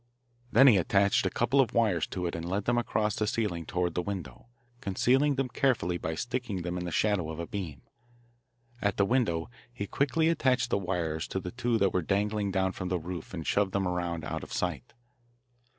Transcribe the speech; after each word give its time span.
Then 0.51 0.65
he 0.65 0.77
attached 0.77 1.27
a 1.27 1.29
couple 1.29 1.61
of 1.61 1.75
wires 1.75 2.07
to 2.07 2.25
it 2.25 2.33
and 2.33 2.43
led 2.49 2.65
them 2.65 2.79
across 2.79 3.15
the 3.15 3.27
ceiling 3.27 3.67
toward 3.67 3.93
the 3.93 4.01
window, 4.01 4.47
concealing 4.79 5.35
them 5.35 5.47
carefully 5.47 5.99
by 5.99 6.15
sticking 6.15 6.63
them 6.63 6.75
in 6.75 6.85
the 6.85 6.91
shadow 6.91 7.29
of 7.29 7.39
a 7.39 7.45
beam. 7.45 7.83
At 8.81 8.97
the 8.97 9.05
window 9.05 9.51
he 9.71 9.85
quickly 9.85 10.27
attached 10.27 10.71
the 10.71 10.79
wires 10.79 11.27
to 11.27 11.39
the 11.39 11.51
two 11.51 11.77
that 11.77 11.93
were 11.93 12.01
dangling 12.01 12.49
down 12.49 12.71
from 12.71 12.89
the 12.89 12.97
roof 12.97 13.31
and 13.31 13.45
shoved 13.45 13.73
them 13.73 13.87
around 13.87 14.25
out 14.25 14.41
of 14.43 14.51
sight. 14.51 14.93